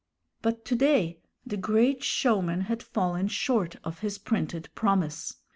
[0.41, 5.35] But to day the great showman had fallen short of his printed promise.